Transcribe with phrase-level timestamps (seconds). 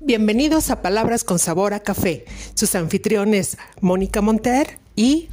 [0.00, 2.24] Bienvenidos a Palabras con Sabor a Café.
[2.54, 5.28] Sus anfitriones Mónica Monter y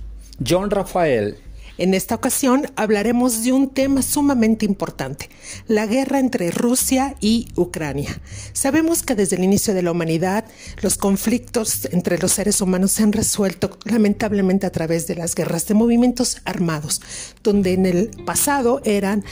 [0.47, 1.37] John Rafael.
[1.81, 5.31] En esta ocasión hablaremos de un tema sumamente importante,
[5.67, 8.21] la guerra entre Rusia y Ucrania.
[8.53, 10.45] Sabemos que desde el inicio de la humanidad
[10.83, 15.65] los conflictos entre los seres humanos se han resuelto lamentablemente a través de las guerras
[15.65, 17.01] de movimientos armados,
[17.41, 19.23] donde en el pasado eran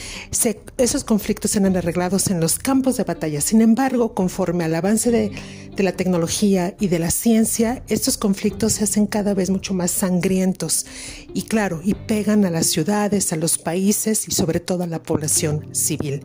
[0.79, 3.41] esos conflictos eran arreglados en los campos de batalla.
[3.41, 5.31] Sin embargo, conforme al avance de,
[5.75, 9.91] de la tecnología y de la ciencia, estos conflictos se hacen cada vez mucho más
[9.91, 10.87] sangrientos
[11.33, 15.01] y claro, y pegan a las ciudades, a los países y sobre todo a la
[15.03, 16.21] población civil.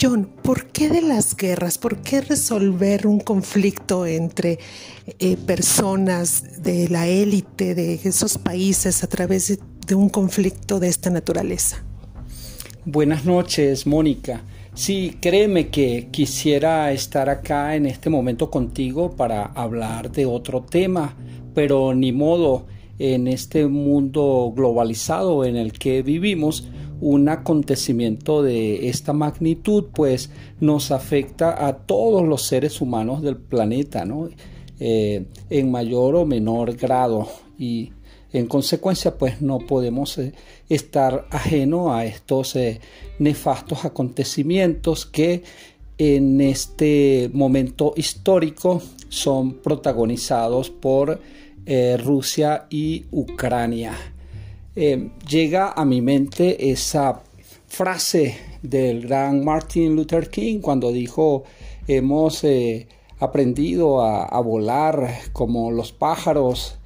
[0.00, 1.76] John, ¿por qué de las guerras?
[1.76, 4.60] ¿Por qué resolver un conflicto entre
[5.18, 10.88] eh, personas de la élite de esos países a través de, de un conflicto de
[10.88, 11.82] esta naturaleza?
[12.84, 14.44] Buenas noches, Mónica.
[14.72, 21.16] Sí, créeme que quisiera estar acá en este momento contigo para hablar de otro tema,
[21.54, 22.66] pero ni modo
[22.98, 26.68] en este mundo globalizado en el que vivimos,
[27.00, 34.04] un acontecimiento de esta magnitud pues nos afecta a todos los seres humanos del planeta,
[34.04, 34.28] ¿no?
[34.80, 37.92] Eh, en mayor o menor grado y
[38.32, 40.32] en consecuencia pues no podemos eh,
[40.68, 42.80] estar ajeno a estos eh,
[43.18, 45.42] nefastos acontecimientos que
[45.98, 51.20] en este momento histórico son protagonizados por
[51.70, 53.92] eh, Rusia y Ucrania.
[54.74, 57.20] Eh, llega a mi mente esa
[57.66, 61.44] frase del gran Martin Luther King cuando dijo
[61.86, 62.88] hemos eh,
[63.18, 66.78] aprendido a, volar como los pájaros,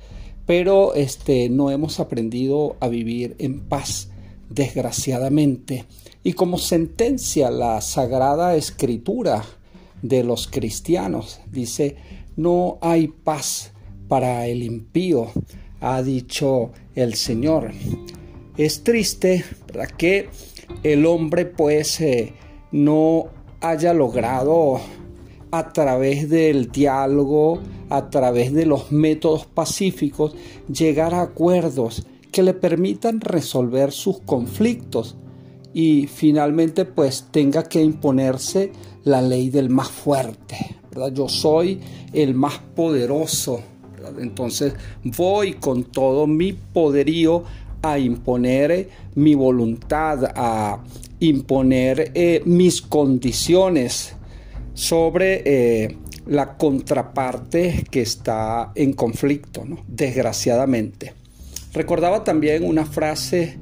[0.47, 4.09] pero este, no hemos aprendido a vivir en paz,
[4.51, 5.85] desgraciadamente.
[6.25, 9.45] Y como sentencia la sagrada escritura
[10.03, 11.95] de los cristianos, dice,
[12.35, 13.73] no hay paz
[14.13, 15.29] para el impío,
[15.81, 17.71] ha dicho el Señor.
[18.59, 19.43] Es triste
[19.97, 20.29] que
[20.83, 22.35] el hombre pues eh,
[22.73, 23.29] no
[23.63, 24.83] haya logrado
[25.51, 30.37] a través del diálogo, a través de los métodos pacíficos,
[30.71, 35.17] llegar a acuerdos que le permitan resolver sus conflictos
[35.73, 38.73] y finalmente pues tenga que imponerse
[39.05, 40.77] la ley del más fuerte.
[41.15, 41.81] Yo soy
[42.13, 43.72] el más poderoso
[44.19, 44.75] entonces
[45.05, 47.45] voy con todo mi poderío
[47.83, 50.83] a imponer mi voluntad, a
[51.21, 54.15] imponer eh, mis condiciones
[54.75, 55.97] sobre eh,
[56.27, 61.15] la contraparte que está en conflicto, desgraciadamente.
[61.73, 63.59] Recordaba también una frase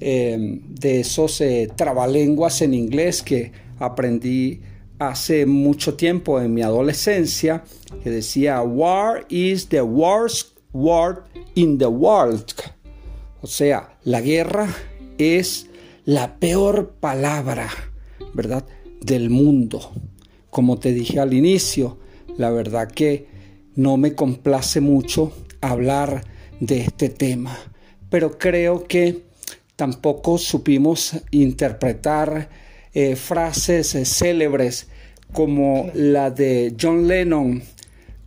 [0.00, 1.42] eh, de esos
[1.76, 4.60] trabalenguas en inglés que aprendí
[5.08, 7.64] hace mucho tiempo en mi adolescencia
[8.02, 11.24] que decía War is the worst word
[11.54, 12.52] in the world.
[13.40, 14.68] O sea, la guerra
[15.18, 15.66] es
[16.04, 17.68] la peor palabra,
[18.34, 18.64] ¿verdad?
[19.00, 19.92] Del mundo.
[20.50, 21.98] Como te dije al inicio,
[22.36, 23.26] la verdad que
[23.74, 26.24] no me complace mucho hablar
[26.60, 27.58] de este tema,
[28.10, 29.24] pero creo que
[29.76, 32.48] tampoco supimos interpretar
[32.94, 34.88] eh, frases eh, célebres
[35.32, 37.62] como la de John Lennon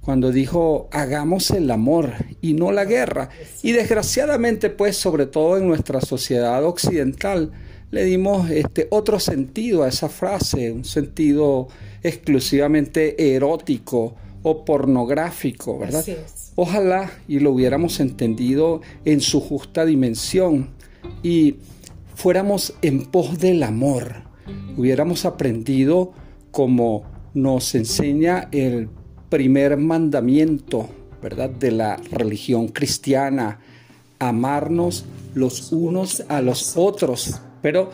[0.05, 3.29] cuando dijo hagamos el amor y no la guerra.
[3.63, 7.51] Y desgraciadamente, pues, sobre todo en nuestra sociedad occidental,
[7.89, 11.67] le dimos este otro sentido a esa frase, un sentido
[12.03, 16.05] exclusivamente erótico o pornográfico, ¿verdad?
[16.55, 20.69] Ojalá y lo hubiéramos entendido en su justa dimensión
[21.23, 21.55] y
[22.13, 24.23] fuéramos en pos del amor,
[24.77, 26.13] hubiéramos aprendido
[26.55, 28.87] como nos enseña el
[29.27, 30.87] primer mandamiento,
[31.21, 31.49] ¿verdad?
[31.49, 33.59] De la religión cristiana,
[34.19, 37.41] amarnos los unos a los otros.
[37.61, 37.89] Pero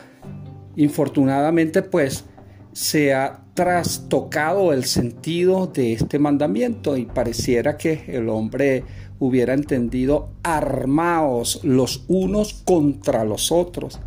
[0.76, 2.24] infortunadamente pues
[2.72, 8.84] se ha trastocado el sentido de este mandamiento y pareciera que el hombre
[9.18, 14.00] hubiera entendido armaos los unos contra los otros.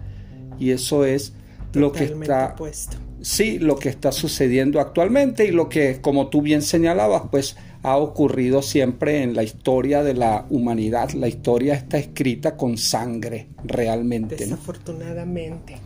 [0.61, 1.33] Y eso es
[1.73, 2.55] lo que está
[3.25, 7.97] sí lo que está sucediendo actualmente y lo que, como tú bien señalabas, pues ha
[7.97, 11.11] ocurrido siempre en la historia de la humanidad.
[11.11, 14.37] La historia está escrita con sangre, realmente.
[14.37, 15.79] Desafortunadamente.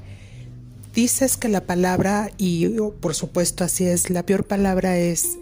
[0.94, 2.68] Dices que la palabra, y
[3.00, 5.38] por supuesto así es, la peor palabra es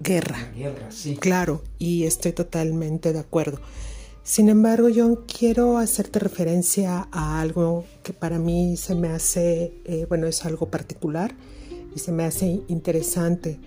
[0.00, 0.50] guerra.
[0.56, 1.16] guerra, sí.
[1.16, 3.60] Claro, y estoy totalmente de acuerdo.
[4.22, 10.06] Sin embargo, yo quiero hacerte referencia a algo que para mí se me hace, eh,
[10.08, 11.34] bueno, es algo particular
[11.94, 13.58] y se me hace interesante,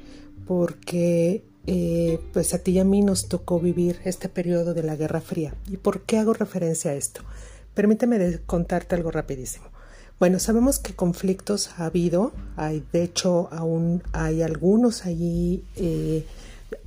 [0.48, 4.96] porque eh, pues a ti y a mí nos tocó vivir este periodo de la
[4.96, 5.56] Guerra Fría.
[5.68, 7.22] ¿Y por qué hago referencia a esto?
[7.74, 9.66] Permíteme contarte algo rapidísimo.
[10.20, 16.26] Bueno, sabemos que conflictos ha habido, hay, de hecho aún hay algunos allí eh,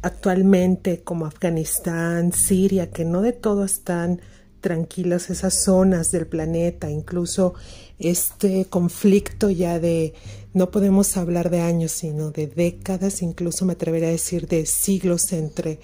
[0.01, 4.21] actualmente como Afganistán, Siria, que no de todo están
[4.61, 7.55] tranquilas esas zonas del planeta, incluso
[7.99, 10.15] este conflicto ya de,
[10.55, 15.33] no podemos hablar de años, sino de décadas, incluso me atrevería a decir de siglos
[15.33, 15.81] entre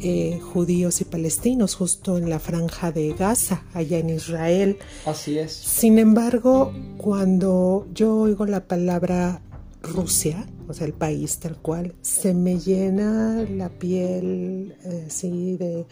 [0.00, 4.78] eh, judíos y palestinos, justo en la franja de Gaza, allá en Israel.
[5.04, 5.52] Así es.
[5.52, 9.42] Sin embargo, cuando yo oigo la palabra
[9.82, 15.86] Rusia, o sea, el país tal cual, se me llena la piel eh, de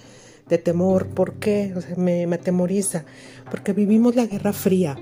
[0.48, 1.08] de temor.
[1.08, 1.72] ¿Por qué?
[1.76, 3.04] O sea, me, atemoriza.
[3.50, 4.98] Porque vivimos la Guerra Fría.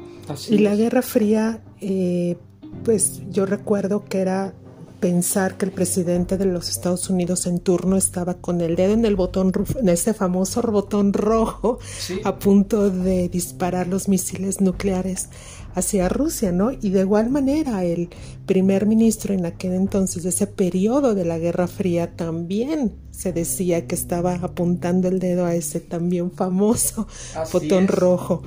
[0.49, 2.37] y la Guerra Fría, eh,
[2.85, 4.55] pues yo recuerdo que era
[5.01, 9.05] pensar que el presidente de los Estados Unidos en turno estaba con el dedo en
[9.05, 11.79] el botón, en ese famoso botón rojo,
[12.25, 15.29] a punto de disparar los misiles nucleares
[15.77, 16.73] hacia Rusia, ¿no?
[16.73, 18.09] Y de igual manera el
[18.47, 23.87] primer ministro en aquel entonces de ese periodo de la Guerra Fría también se decía
[23.87, 27.07] que estaba apuntando el dedo a ese también famoso
[27.53, 28.43] botón rojo.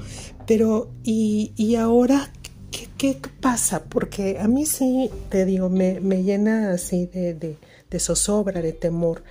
[0.48, 2.32] Pero, ¿y, y ahora
[2.72, 3.84] ¿qué, ¿qué, pasa?
[3.84, 7.58] Porque a mí sí, te digo, me, me llena así de, de,
[7.92, 9.24] de, zozobra, de temor.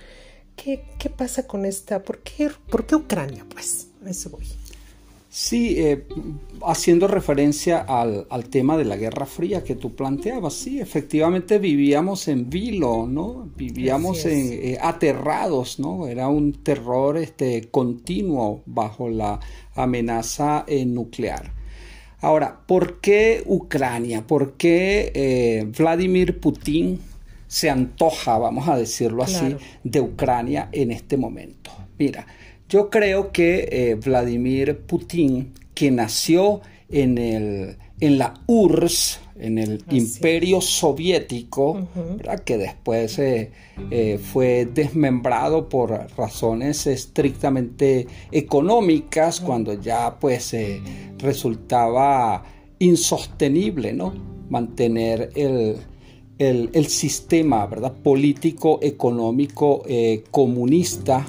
[0.55, 2.01] ¿Qué, ¿Qué pasa con esta?
[2.01, 3.45] ¿Por qué, ¿Por qué Ucrania?
[3.49, 4.47] Pues, a eso voy.
[5.31, 6.07] Sí, eh,
[6.65, 12.49] haciendo referencia al, tema de la Guerra Fría que tú planteabas, sí, efectivamente vivíamos en
[12.49, 13.47] vilo, ¿no?
[13.55, 16.07] Vivíamos en, eh, aterrados, ¿no?
[16.07, 19.39] Era un terror este, continuo bajo la
[19.75, 21.53] amenaza eh, nuclear.
[22.21, 24.25] Ahora, ¿por qué Ucrania?
[24.25, 26.99] ¿Por qué Vladimir Putin
[27.47, 31.71] se antoja, vamos a decirlo así, de Ucrania en este momento?
[31.99, 32.25] Mira,
[32.69, 39.83] yo creo que eh, Vladimir Putin, que nació en, el, en la URSS, en el
[39.89, 41.87] Imperio Soviético,
[42.45, 43.51] que después eh,
[43.89, 50.55] eh, fue desmembrado por razones estrictamente económicas, cuando ya pues
[51.17, 52.43] resultaba
[52.79, 54.13] insostenible ¿no?
[54.49, 55.77] mantener el,
[56.39, 57.93] el, sistema ¿verdad?
[57.93, 61.27] político, económico, eh, comunista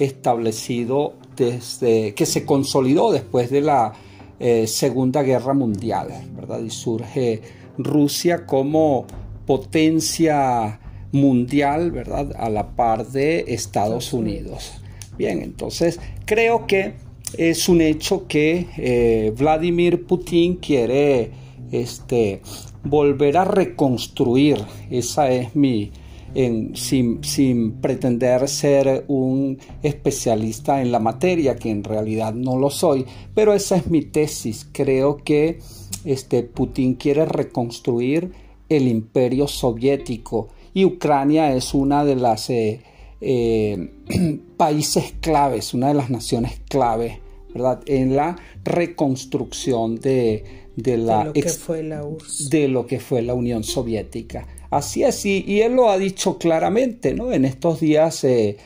[0.00, 3.92] establecido desde que se consolidó después de la
[4.40, 6.60] eh, Segunda Guerra Mundial, ¿verdad?
[6.62, 7.42] Y surge
[7.76, 9.06] Rusia como
[9.46, 10.80] potencia
[11.12, 12.32] mundial, ¿verdad?
[12.38, 14.72] A la par de Estados Unidos.
[15.18, 16.94] Bien, entonces creo que
[17.36, 21.30] es un hecho que eh, Vladimir Putin quiere
[21.72, 22.42] este,
[22.84, 24.58] volver a reconstruir.
[24.90, 25.90] Esa es mi,
[26.74, 33.04] sin, sin, pretender ser un especialista en la materia, que en realidad no lo soy,
[33.34, 34.68] pero esa es mi tesis.
[34.72, 35.58] Creo que
[36.04, 38.32] este, Putin quiere reconstruir
[38.68, 42.80] el imperio soviético y Ucrania es una de las eh,
[43.20, 43.90] eh,
[44.56, 47.18] países claves, una de las naciones claves,
[47.54, 47.80] ¿verdad?
[47.86, 50.44] En la reconstrucción de,
[50.76, 52.50] de, la lo que fue la URSS.
[52.50, 54.46] de lo que fue la Unión Soviética.
[54.70, 57.32] Así es, y, él lo ha dicho claramente, ¿no?
[57.32, 58.56] En estos días eh,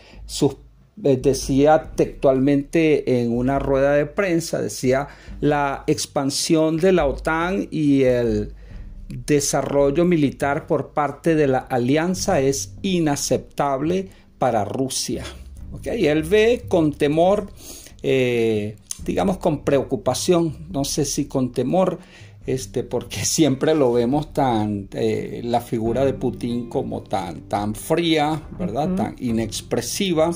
[1.02, 5.08] eh, decía textualmente en una rueda de prensa, decía
[5.40, 8.54] la expansión de la OTAN y el
[9.08, 15.24] desarrollo militar por parte de la alianza es inaceptable para Rusia.
[15.72, 16.06] ¿Okay?
[16.06, 17.48] Él ve con temor
[18.08, 21.98] eh, digamos con preocupación, no sé si con temor,
[22.46, 28.42] este, porque siempre lo vemos tan, eh, la figura de Putin como tan, tan fría,
[28.60, 28.94] ¿verdad?
[28.94, 30.30] Tan inexpresiva,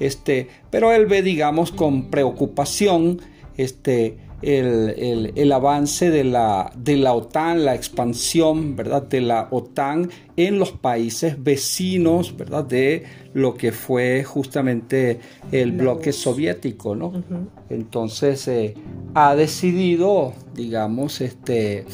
[0.00, 3.20] este, pero él ve, digamos, con preocupación,
[3.56, 9.02] este, el, avance de la, de la OTAN, la expansión ¿verdad?
[9.02, 12.64] de la OTAN en los países vecinos ¿verdad?
[12.64, 15.20] de lo que fue justamente
[15.52, 16.94] el bloque soviético.
[16.94, 17.12] ¿no?
[17.70, 18.74] Entonces eh,
[19.14, 21.86] ha decidido, digamos, este,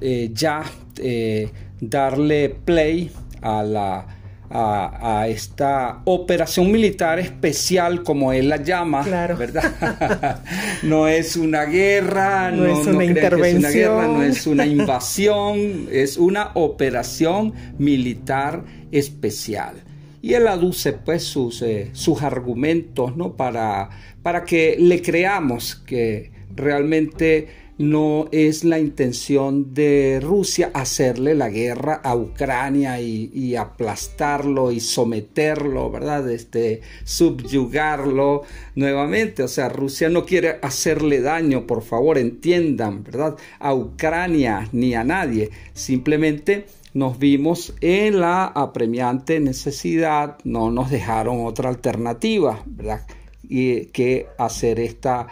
[0.00, 0.62] eh, ya
[0.98, 3.10] eh, darle play
[3.40, 4.19] a la
[4.50, 10.42] a, esta operación militar especial, como él la llama, ¿verdad?
[10.82, 17.54] no es una guerra, no, es una intervención, no es una invasión, es una operación
[17.78, 19.76] militar especial.
[20.22, 23.36] Y él aduce pues sus, eh, sus argumentos, ¿no?
[23.36, 23.88] Para,
[24.22, 27.48] para que le creamos que realmente
[27.80, 35.90] no es la intención de Rusia hacerle la guerra a Ucrania y, aplastarlo y someterlo,
[35.90, 36.30] ¿verdad?
[36.30, 38.42] Este, subyugarlo
[38.74, 39.42] nuevamente.
[39.42, 43.36] O sea, Rusia no quiere hacerle daño, por favor, entiendan, ¿verdad?
[43.58, 45.48] A Ucrania ni a nadie.
[45.72, 53.06] Simplemente nos vimos en la apremiante necesidad, no nos dejaron otra alternativa, ¿verdad?
[53.48, 55.28] Y que hacer esta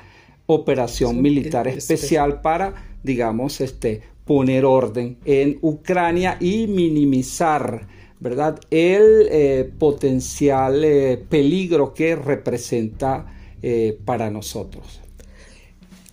[0.50, 7.87] operación militar especial para, digamos, este, poner orden en Ucrania y minimizar,
[8.19, 13.26] ¿verdad?, el eh, potencial eh, peligro que representa
[13.61, 15.00] eh, para nosotros.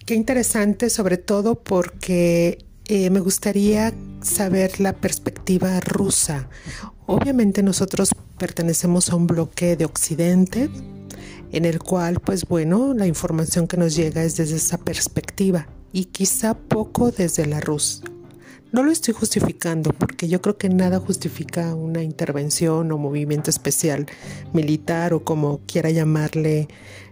[0.05, 6.49] Qué interesante, sobre todo porque me gustaría saber la perspectiva rusa.
[7.07, 10.69] Obviamente nosotros pertenecemos a un bloque de Occidente,
[11.55, 16.05] en el cual, pues bueno, la información que nos llega es desde esa perspectiva y
[16.05, 18.01] quizá poco desde la RUS.
[18.73, 24.05] No lo estoy justificando porque yo creo que nada justifica una intervención o movimiento especial
[24.51, 26.67] militar o como quiera llamarle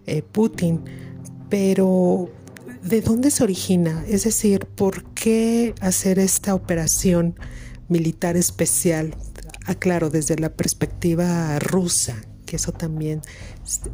[0.08, 0.82] eh, Putin,
[1.50, 2.30] pero
[2.84, 4.04] ¿de dónde se origina?
[4.10, 7.40] Es decir, ¿por qué hacer esta operación
[7.88, 9.16] militar especial?
[9.66, 12.18] Aclaro, desde la perspectiva rusa,
[12.56, 13.22] eso también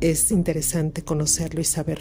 [0.02, 2.00] es interesante conocerlo y saber.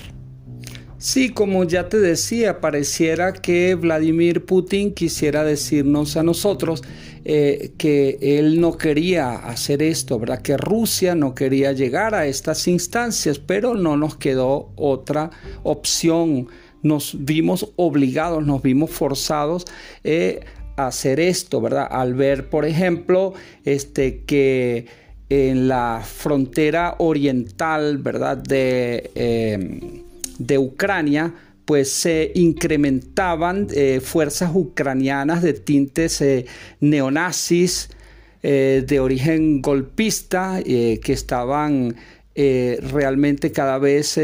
[1.00, 6.82] Sí, como ya te decía, pareciera que Vladimir Putin quisiera decirnos a nosotros
[7.24, 10.42] eh, que él no quería hacer esto, ¿verdad?
[10.42, 15.30] Que Rusia no quería llegar a estas instancias, pero no nos quedó otra
[15.62, 16.48] opción.
[16.82, 19.66] Nos vimos obligados, nos vimos forzados
[20.02, 20.40] eh,
[20.76, 21.86] a hacer esto, ¿verdad?
[21.88, 23.34] Al ver, por ejemplo,
[23.64, 24.86] este que
[25.28, 28.38] en la frontera oriental, ¿verdad?
[28.38, 29.80] De, em,
[30.38, 31.34] de Ucrania,
[31.68, 36.46] pues se incrementaban eh, fuerzas ucranianas de tintes eh,
[36.80, 37.90] neonazis
[38.42, 41.94] eh, de origen golpista que estaban
[42.34, 44.18] realmente cada vez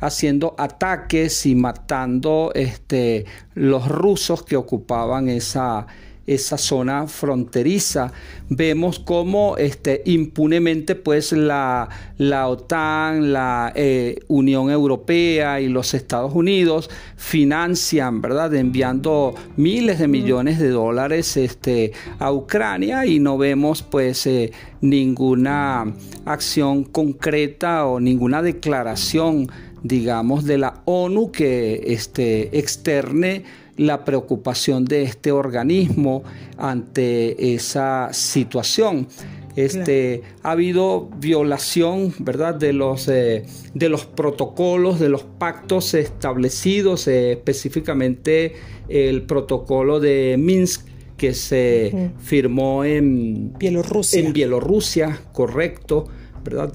[0.00, 5.86] haciendo ataques y matando este, los rusos que ocupaban esa,
[6.34, 8.12] esa zona fronteriza.
[8.48, 16.32] Vemos cómo este, impunemente pues la, la OTAN, la eh, Unión Europea y los Estados
[16.34, 18.54] Unidos financian, ¿verdad?
[18.54, 25.92] Enviando miles de millones de dólares este, a Ucrania y no vemos pues eh, ninguna
[26.24, 29.48] acción concreta o ninguna declaración
[29.82, 33.44] digamos de la ONU que este, externe
[33.80, 36.22] la preocupación de este organismo
[36.58, 39.08] ante esa situación.
[39.56, 42.54] Este, Ha habido violación ¿verdad?
[42.54, 43.44] De, los, eh,
[43.74, 48.52] de los protocolos, de los pactos establecidos, eh, específicamente
[48.88, 54.20] el protocolo de Minsk que se firmó en Bielorrusia.
[54.20, 56.06] en Bielorrusia, correcto,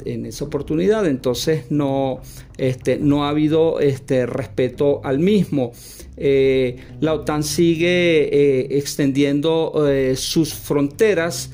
[0.05, 1.05] En esa oportunidad.
[1.05, 2.19] Entonces no,
[2.57, 5.71] este, no ha habido este, respeto al mismo.
[6.17, 11.51] Eh, la OTAN sigue eh, extendiendo eh, sus fronteras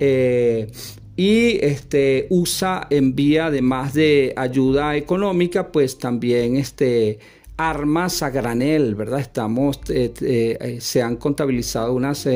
[0.00, 7.18] y este, USA envía, además de ayuda económica, pues también este,
[7.58, 9.20] armas a granel, ¿verdad?
[9.20, 12.26] Estamos, se han contabilizado unas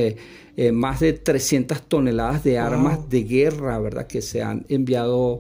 [0.73, 4.07] más de 300 toneladas de armas de guerra, ¿verdad?
[4.07, 5.39] Que se han enviado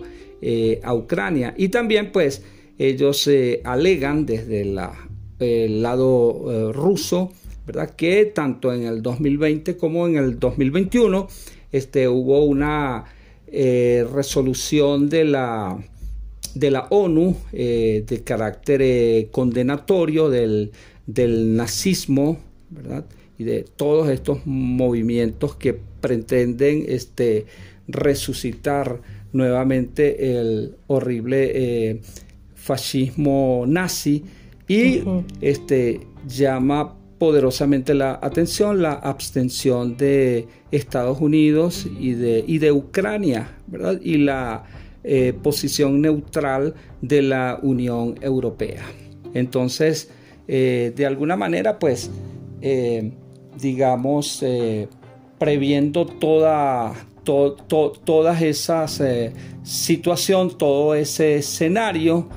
[0.82, 1.54] a Ucrania.
[1.56, 2.42] Y también, pues,
[2.78, 3.30] ellos
[3.64, 4.92] alegan desde la
[5.38, 7.32] el lado eh, ruso,
[7.66, 7.90] ¿verdad?
[7.90, 11.28] Que tanto en el 2020 como en el 2021
[11.72, 13.04] este, hubo una
[13.46, 15.78] eh, resolución de la,
[16.54, 20.72] de la ONU eh, de carácter condenatorio del,
[21.06, 22.38] del nazismo,
[22.70, 23.04] ¿verdad?
[23.38, 27.46] Y de todos estos movimientos que pretenden este,
[27.88, 29.00] resucitar
[29.32, 32.00] nuevamente el horrible
[32.54, 34.22] fascismo nazi
[34.68, 35.02] y
[35.40, 43.56] este, llama poderosamente la atención la abstención de Estados Unidos y de, y de Ucrania,
[43.66, 44.00] ¿verdad?
[44.02, 44.64] Y la
[45.04, 48.84] eh, posición neutral de la Unión Europea.
[49.34, 50.10] Entonces,
[50.48, 52.10] eh, de alguna manera, pues,
[52.62, 53.12] eh,
[53.58, 54.44] digamos,
[55.38, 56.94] previendo toda,
[57.24, 59.02] todas esas
[59.62, 62.28] situaciones, todo ese escenario,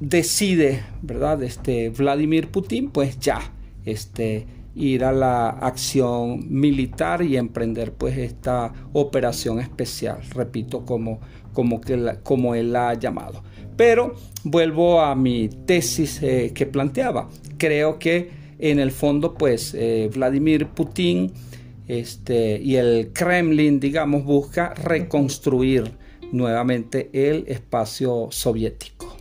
[0.00, 1.42] decide, ¿verdad?
[1.42, 3.40] Este, Vladimir Putin, pues ya,
[3.84, 11.20] este, ir a la acción militar y emprender pues esta operación especial, repito, como,
[11.52, 13.42] como, que como él la ha llamado.
[13.76, 14.14] Pero
[14.44, 17.28] vuelvo a mi tesis eh, que planteaba.
[17.58, 21.32] Creo que en el fondo, pues, eh, Vladimir Putin
[21.86, 25.90] este, y el Kremlin, digamos, busca reconstruir
[26.32, 29.16] nuevamente el espacio soviético.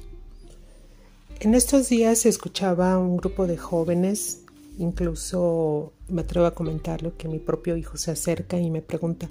[1.39, 4.43] En estos días escuchaba un grupo de jóvenes,
[4.79, 9.29] incluso me atrevo a comentarlo, que mi propio hijo se acerca y me pregunta,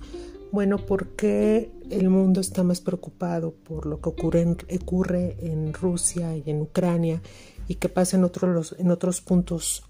[0.52, 6.44] bueno, ¿por qué el mundo está más preocupado por lo que ocurre en, Rusia y
[6.46, 7.20] en Ucrania
[7.68, 9.86] y qué pasa en otros puntos,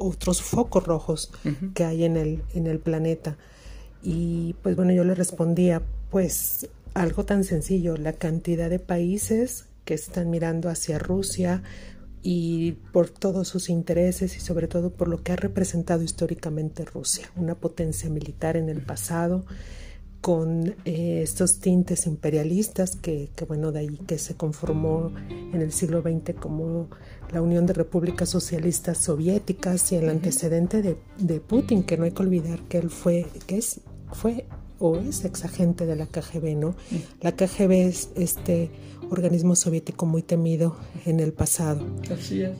[0.00, 1.30] otros focos rojos
[1.74, 3.36] que hay en el, en el planeta?
[4.02, 9.94] Y pues bueno, yo le respondía, pues algo tan sencillo, la cantidad de países que
[9.94, 11.62] están mirando hacia Rusia
[12.22, 17.30] y por todos sus intereses y sobre todo por lo que ha representado históricamente Rusia,
[17.36, 19.44] una potencia militar en el pasado
[20.20, 26.02] con eh, estos tintes imperialistas que, bueno, de ahí que se conformó en el siglo
[26.02, 26.90] XX como
[27.32, 32.10] la Unión de Repúblicas Socialistas Soviéticas y el antecedente de, de Putin, que no hay
[32.10, 33.80] que olvidar que él fue, que es,
[34.12, 34.46] fue
[34.78, 36.74] o es exagente de la KGB, ¿no?
[37.20, 38.70] La KGB es este
[39.10, 41.84] organismo soviético muy temido en el pasado.
[42.10, 42.52] Así es.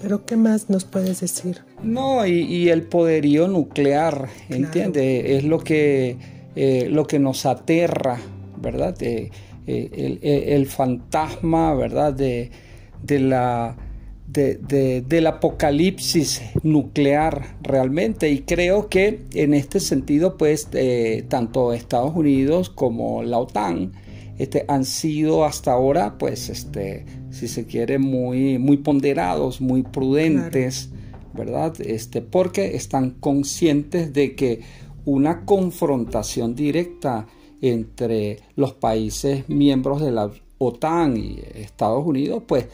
[0.00, 1.58] Pero ¿qué más nos puedes decir?
[1.82, 5.24] No, y, el poderío nuclear, ¿entiendes?
[5.26, 6.16] Es lo que,
[6.56, 8.18] eh, lo que nos aterra,
[8.60, 8.96] ¿verdad?
[9.02, 9.30] Eh,
[9.66, 12.14] el, el, fantasma, ¿verdad?
[12.14, 12.50] De,
[13.02, 13.76] de la
[14.26, 18.30] de, del apocalipsis nuclear realmente.
[18.30, 23.92] Y creo que en este sentido pues eh, tanto Estados Unidos como la OTAN
[24.38, 30.90] este, han sido hasta ahora pues este si se quiere muy muy ponderados muy prudentes
[31.32, 34.60] verdad este porque están conscientes de que
[35.06, 37.26] una confrontación directa
[37.62, 42.66] entre los países miembros de la OTAN y Estados Unidos pues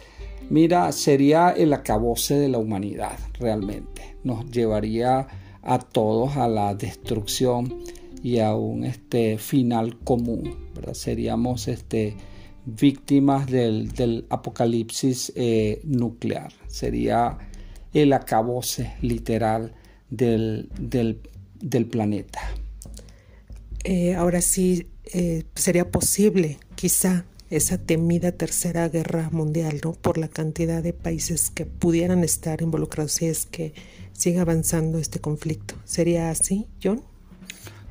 [0.50, 4.16] mira, sería el acabose de la humanidad realmente.
[4.24, 5.26] Nos llevaría
[5.62, 7.82] a todos a la destrucción
[8.22, 10.70] y a un este, final común.
[10.74, 10.94] ¿verdad?
[10.94, 12.16] Seríamos este,
[12.64, 16.52] víctimas del, apocalipsis eh, nuclear.
[16.66, 17.38] Sería
[17.92, 19.74] el acabose literal
[20.08, 20.68] del,
[21.90, 22.40] planeta.
[23.84, 29.92] Eh, ahora sí, eh, sería posible, quizá, esa temida tercera guerra mundial, ¿no?
[29.92, 33.74] Por la cantidad de países que pudieran estar involucrados si es que
[34.14, 35.74] sigue avanzando este conflicto.
[35.84, 37.02] ¿Sería así, John?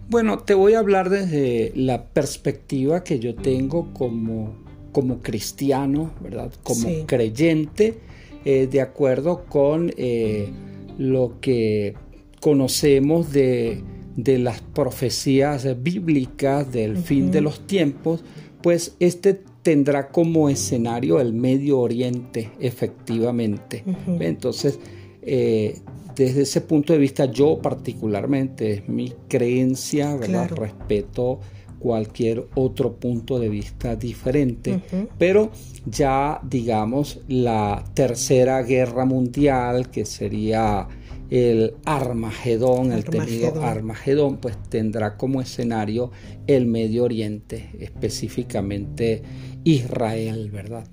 [0.10, 4.56] Bueno, te voy a hablar desde la perspectiva que yo tengo como,
[4.92, 6.52] como cristiano, ¿verdad?
[6.64, 8.00] Como creyente,
[8.44, 10.50] eh, de acuerdo con eh,
[10.98, 11.94] lo que
[12.40, 13.84] conocemos de,
[14.16, 18.24] de las profecías bíblicas del fin de los tiempos,
[18.64, 23.84] pues este tendrá como escenario el Medio Oriente, efectivamente.
[24.20, 24.80] Entonces,
[25.22, 25.80] eh,
[26.16, 30.50] desde ese punto de vista, yo particularmente, es mi creencia, ¿verdad?
[30.50, 31.40] Respeto
[31.80, 34.80] cualquier otro punto de vista diferente,
[35.18, 35.52] pero
[35.86, 40.88] ya digamos la tercera guerra mundial, que sería
[41.32, 46.12] el Armagedón, el temido Armagedón, pues tendrá como escenario
[46.46, 49.24] el Medio Oriente, específicamente
[49.64, 50.86] Israel, ¿verdad?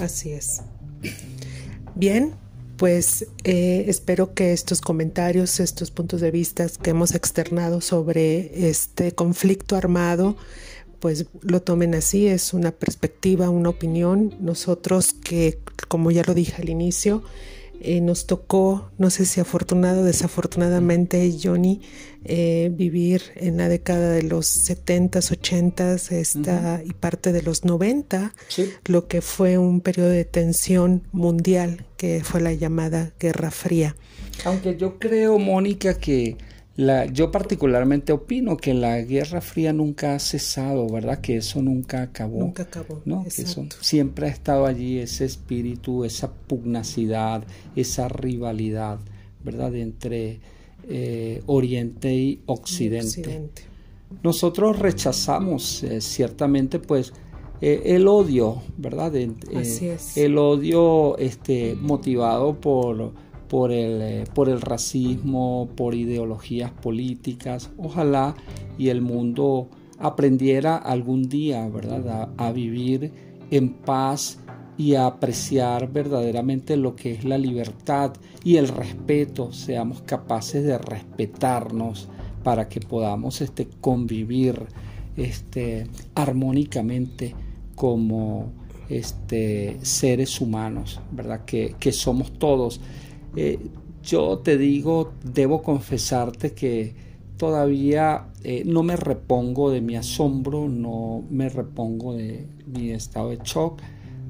[0.00, 0.62] Así es.
[1.94, 2.34] Bien,
[2.76, 9.12] pues eh, espero que estos comentarios, estos puntos de vista que hemos externado sobre este
[9.12, 10.36] conflicto armado,
[11.00, 14.34] pues lo tomen así, es una perspectiva, una opinión.
[14.40, 17.22] Nosotros que, como ya lo dije al inicio,
[17.80, 21.80] eh, nos tocó, no sé si afortunado o desafortunadamente, Johnny,
[22.24, 28.34] eh, vivir en la década de los 70s, 80s esta, y parte de los 90,
[28.86, 33.96] lo que fue un periodo de tensión mundial, que fue la llamada Guerra Fría.
[34.44, 36.36] Aunque yo creo, Mónica, que
[37.12, 41.20] yo particularmente opino que la Guerra Fría nunca ha cesado, ¿verdad?
[41.20, 42.38] Que eso nunca acabó.
[42.38, 43.02] Nunca acabó.
[43.04, 43.24] ¿no?
[43.24, 47.42] Que eso siempre ha estado allí ese espíritu, esa pugnacidad,
[47.74, 49.00] esa rivalidad,
[49.42, 49.74] ¿verdad?
[49.74, 50.40] Entre
[50.88, 53.50] eh, Oriente y Occidente.
[54.22, 57.12] Nosotros rechazamos eh, ciertamente, pues,
[57.60, 59.12] eh, el odio, ¿verdad?
[59.56, 60.16] Así es.
[60.16, 63.12] El odio este, motivado por
[63.48, 67.70] por el, eh, por el racismo, por ideologías políticas.
[67.78, 68.34] Ojalá
[68.78, 73.12] y el mundo aprendiera algún día, ¿verdad?, a, vivir
[73.50, 74.38] en paz
[74.76, 78.12] y a apreciar verdaderamente lo que es la libertad
[78.44, 82.08] y el respeto, seamos capaces de respetarnos
[82.44, 84.66] para que podamos este, convivir
[85.16, 87.34] este, armónicamente
[87.74, 88.52] como
[88.88, 91.44] este, seres humanos, ¿verdad?
[91.44, 92.80] Que, somos todos.
[93.40, 93.56] Eh,
[94.02, 96.96] yo te digo, debo confesarte que
[97.36, 103.38] todavía eh, no me repongo de mi asombro, no me repongo de mi estado de
[103.44, 103.80] shock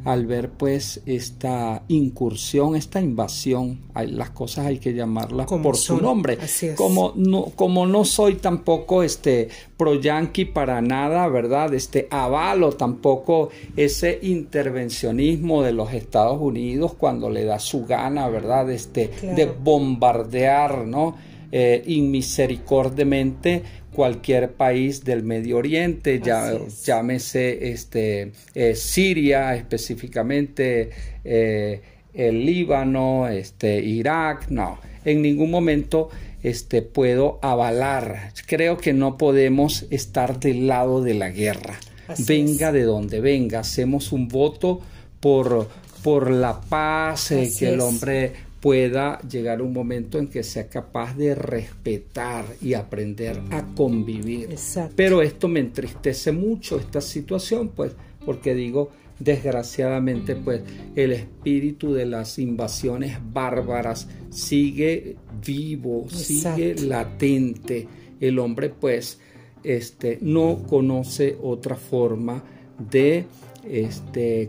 [0.04, 6.38] al ver pues esta incursión, esta invasión, las cosas hay que llamarlas por su nombre.
[6.76, 11.74] Como no, como no soy tampoco este pro yanqui para nada, ¿verdad?
[11.74, 18.70] Este avalo tampoco ese intervencionismo de los Estados Unidos cuando le da su gana, ¿verdad?
[18.70, 21.16] Este de bombardear, ¿no?
[21.50, 23.62] Eh, inmisericordiamente
[23.98, 30.90] cualquier país del Medio Oriente, ya, llámese este, eh, Siria específicamente,
[31.24, 31.80] eh,
[32.14, 36.10] el Líbano, este, Irak, no, en ningún momento
[36.44, 38.30] este, puedo avalar.
[38.46, 41.74] Creo que no podemos estar del lado de la guerra.
[42.18, 44.80] venga de donde venga, hacemos un voto
[45.18, 45.68] por,
[46.04, 51.16] por la paz, eh, que el hombre pueda llegar un momento en que sea capaz
[51.16, 54.56] de respetar y aprender a convivir.
[54.96, 57.92] Pero esto me entristece mucho, esta situación, pues,
[58.24, 58.90] porque digo,
[59.20, 60.62] desgraciadamente, pues,
[60.96, 67.86] el espíritu de las invasiones bárbaras sigue vivo, sigue latente.
[68.20, 69.20] El hombre, pues,
[69.62, 72.42] este, no conoce otra forma
[72.78, 73.26] de
[73.64, 74.48] este,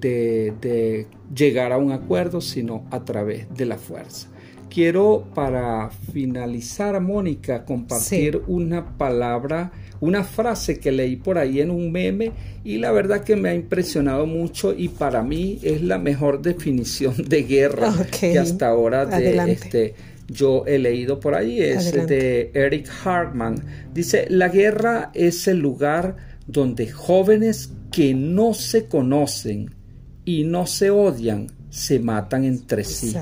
[0.00, 4.28] de, llegar a un acuerdo, sino a través de la fuerza.
[4.68, 11.90] Quiero para finalizar, Mónica, compartir una palabra, una frase que leí por ahí en un
[11.90, 12.32] meme
[12.62, 17.14] y la verdad que me ha impresionado mucho y para mí es la mejor definición
[17.28, 19.94] de guerra que hasta ahora de este
[20.30, 23.56] yo he leído por ahí, es de Eric Hartman.
[23.92, 29.74] Dice, la guerra es el lugar donde jóvenes que no se conocen
[30.24, 33.14] y no se odian, se matan entre sí.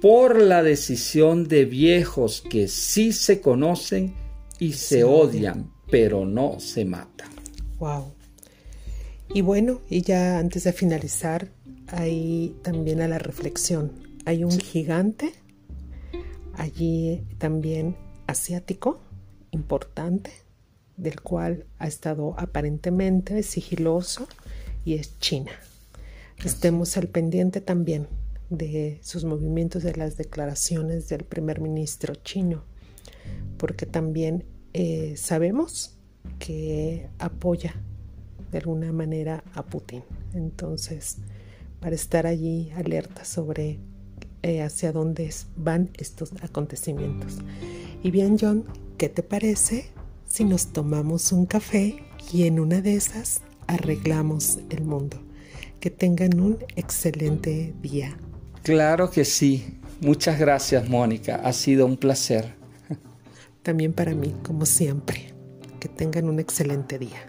[0.00, 4.14] Por la decisión de viejos que sí se conocen
[4.58, 7.28] y se, odian, pero no se matan.
[7.78, 8.12] Wow.
[9.32, 11.48] Y bueno, y ya antes de finalizar,
[11.88, 13.92] ahí también a la reflexión.
[14.24, 15.32] Hay un gigante
[16.54, 17.96] allí también
[18.26, 19.00] asiático,
[19.50, 20.32] importante,
[20.96, 24.26] del cual ha estado aparentemente sigiloso,
[24.84, 25.52] y es China
[26.44, 28.08] estemos al pendiente también
[28.50, 32.64] de sus movimientos, de las declaraciones del primer ministro chino,
[33.56, 35.96] porque también eh, sabemos
[36.38, 37.74] que apoya
[38.52, 40.02] de alguna manera a Putin.
[40.34, 41.18] Entonces,
[41.80, 43.78] para estar allí alerta sobre
[44.42, 47.38] eh, hacia dónde van estos acontecimientos.
[48.02, 48.64] Y bien, John,
[48.98, 49.90] ¿qué te parece
[50.26, 51.96] si nos tomamos un café
[52.32, 55.25] y en una de esas arreglamos el mundo?
[55.86, 58.18] Que tengan un excelente día.
[58.64, 59.78] Claro que sí.
[60.00, 61.36] Muchas gracias, Mónica.
[61.36, 62.56] Ha sido un placer.
[63.62, 65.32] También para mí, como siempre.
[65.78, 67.25] Que tengan un excelente día.